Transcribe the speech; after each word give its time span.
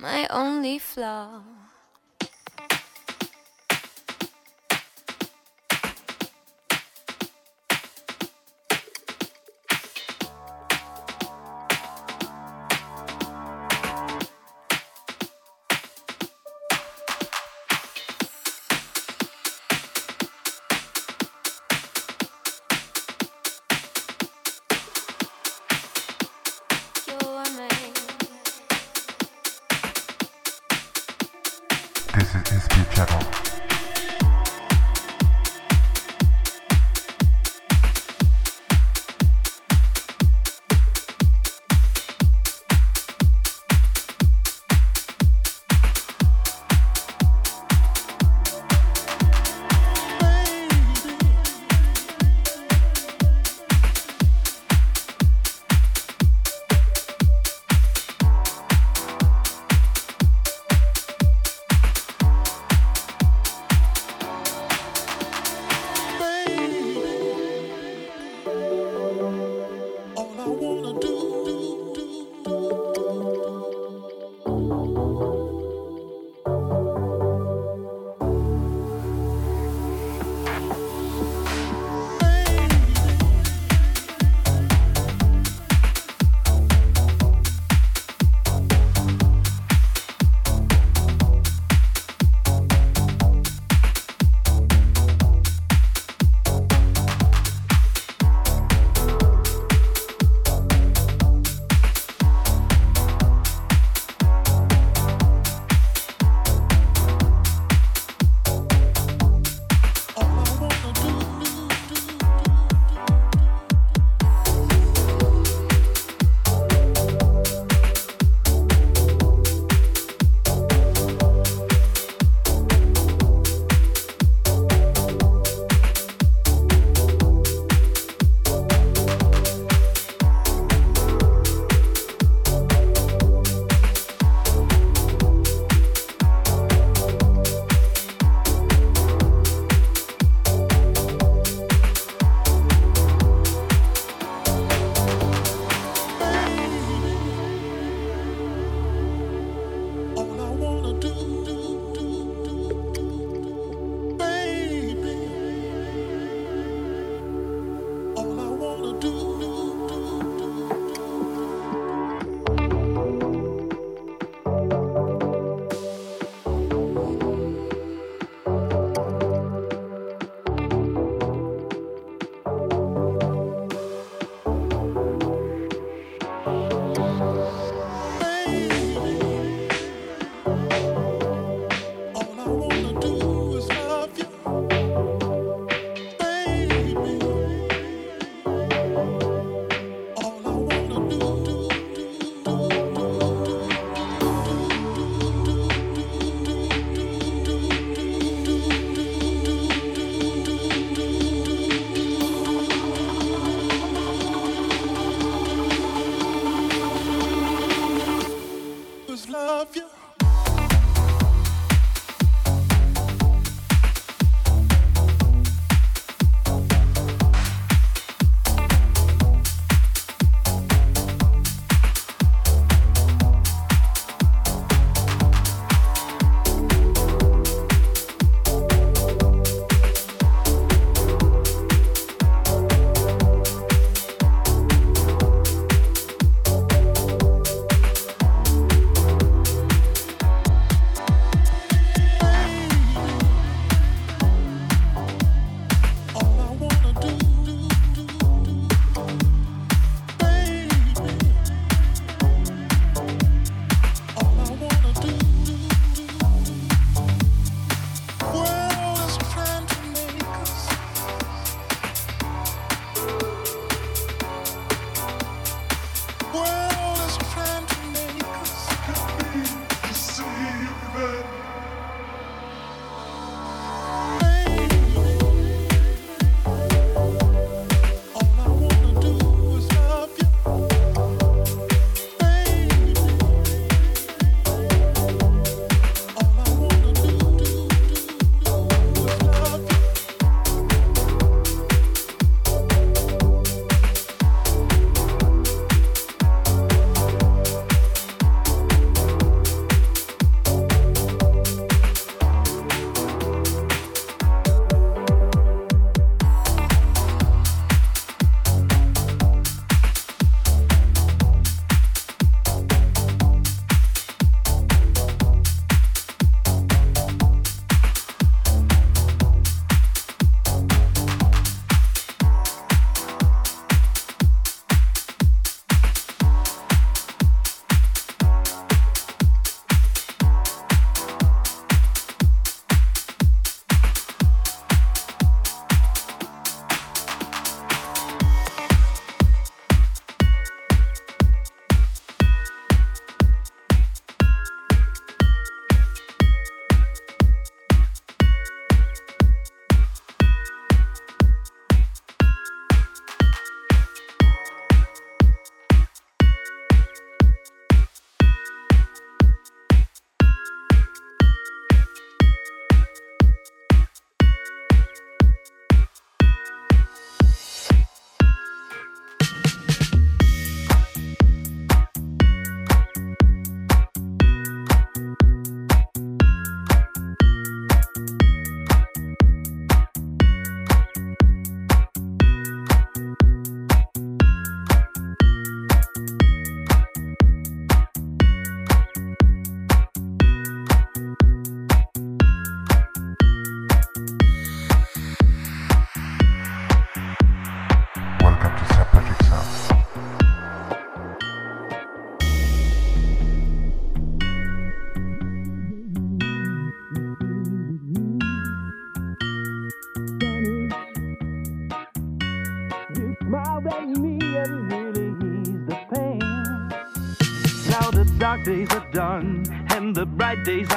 my 0.00 0.26
only 0.30 0.78
flaw. 0.78 1.42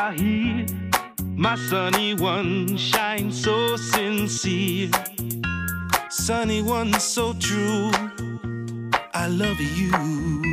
My 0.05 1.55
sunny 1.55 2.13
one 2.13 2.75
shine 2.75 3.31
so 3.31 3.77
sincere. 3.77 4.91
Sunny 6.09 6.61
one 6.61 6.91
so 6.99 7.33
true. 7.39 7.89
I 9.13 9.27
love 9.27 9.61
you. 9.61 10.52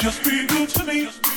Just 0.00 0.24
be 0.24 0.46
good 0.46 0.66
to 0.70 0.84
me. 0.84 1.29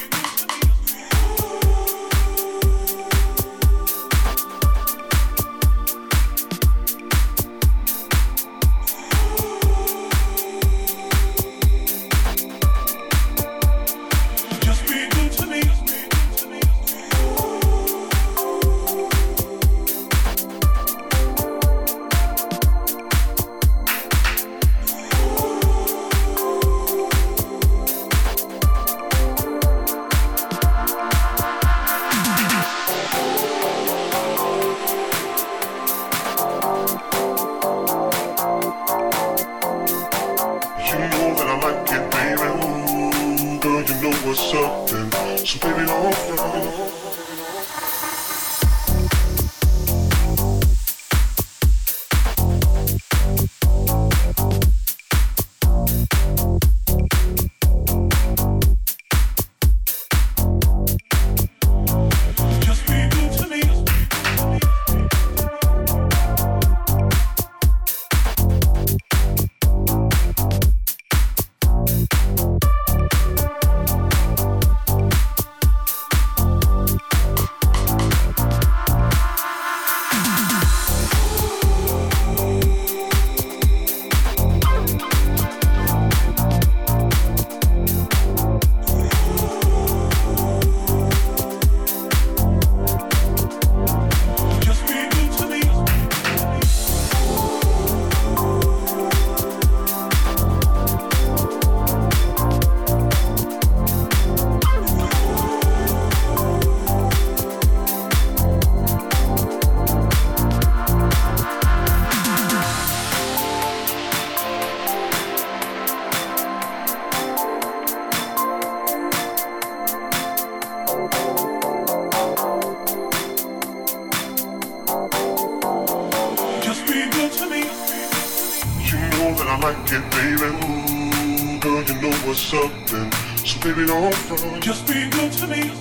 know, 133.93 134.59
just 134.59 134.87
be 134.87 135.09
good 135.09 135.31
to 135.33 135.47
me. 135.47 135.71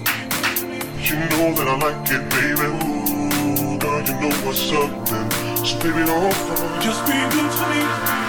You 1.03 1.17
know 1.33 1.55
that 1.55 1.67
I 1.69 1.77
like 1.79 2.11
it, 2.11 2.29
baby. 2.31 2.69
Ooh, 2.69 3.79
girl, 3.79 4.03
you 4.03 4.15
know 4.21 4.35
what's 4.45 4.71
up, 4.73 4.91
then. 5.09 5.31
So 5.65 5.79
baby, 5.79 6.05
don't 6.05 6.83
just 6.83 7.05
be 7.07 7.13
good 7.13 7.51
to 7.51 7.65
me. 7.71 8.22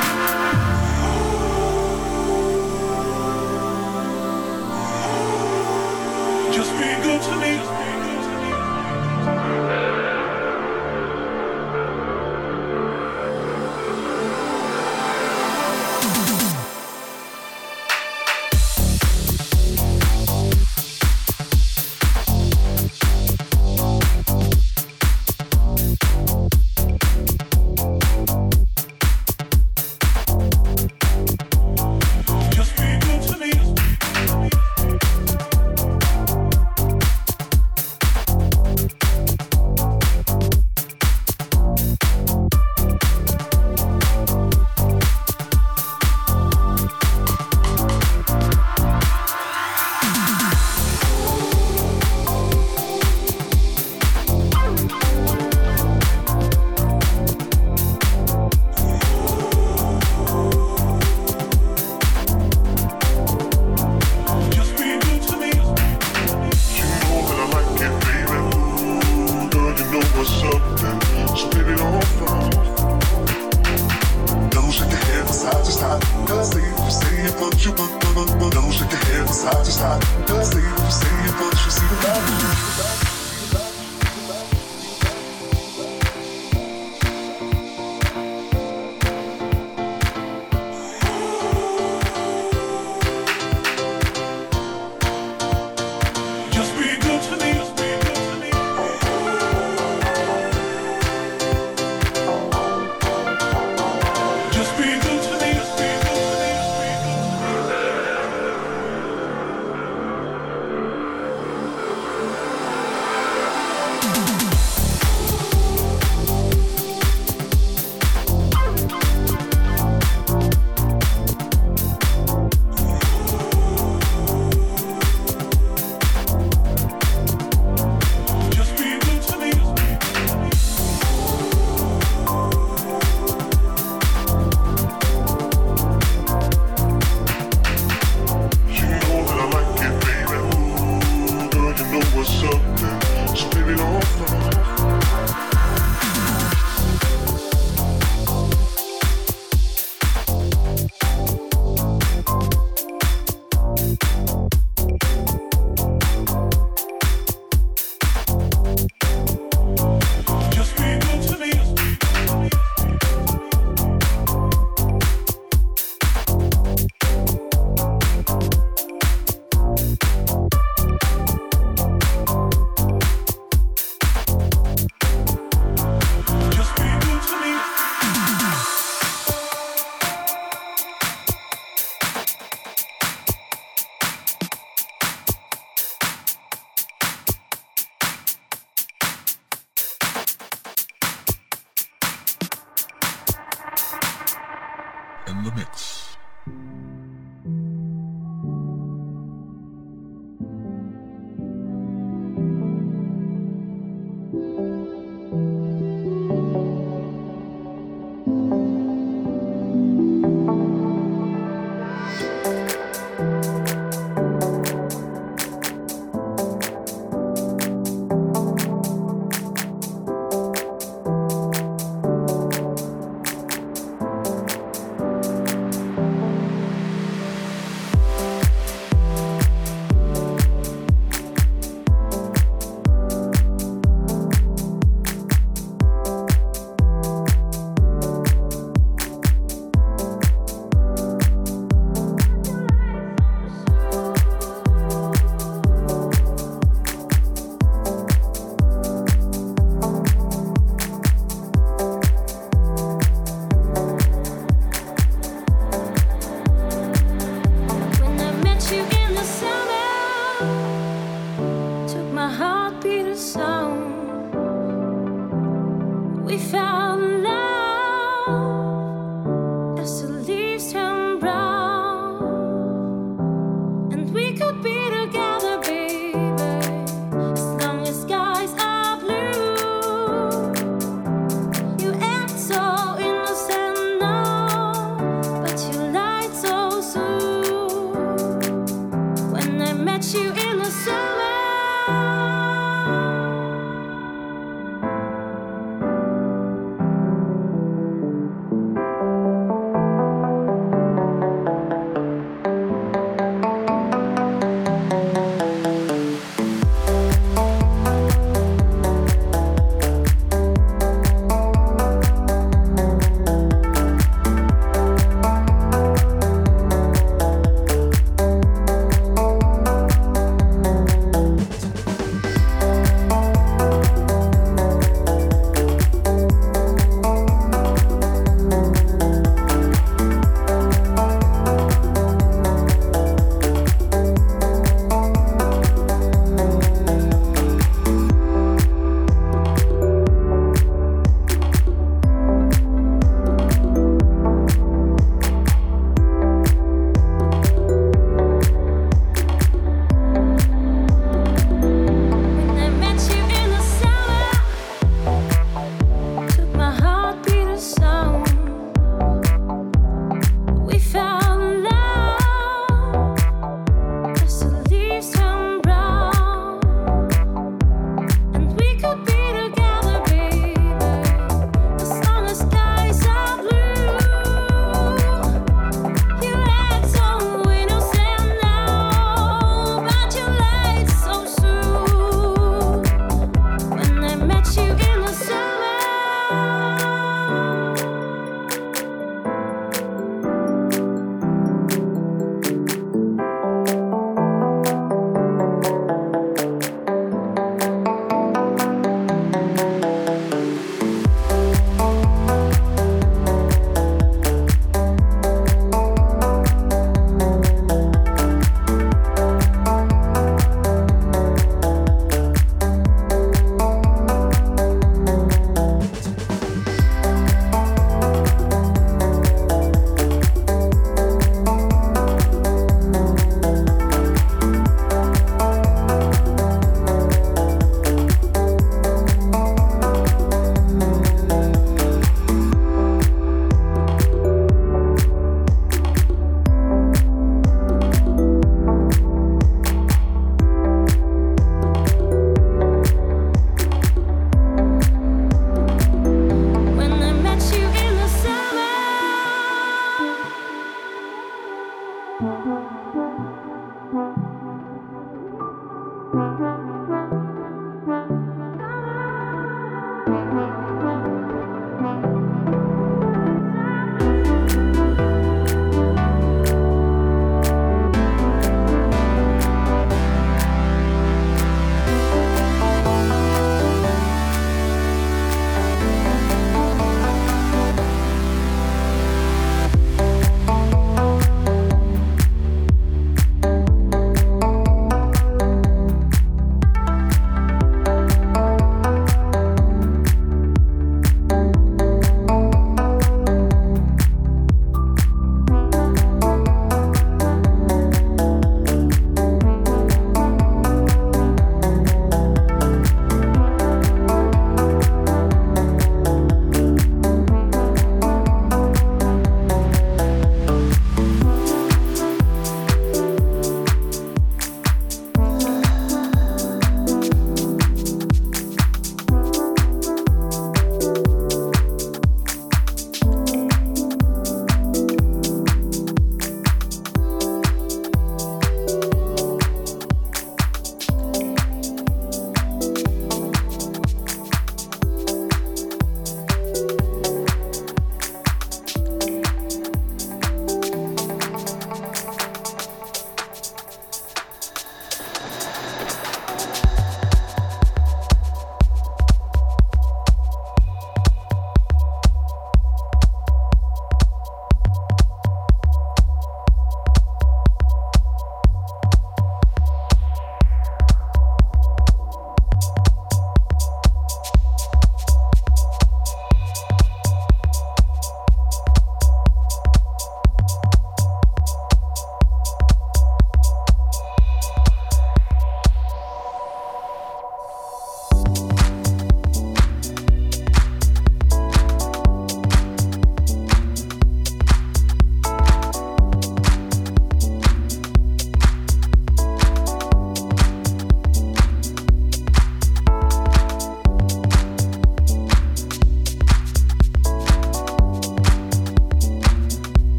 in 195.38 195.44
the 195.44 195.52
mix. 195.52 195.93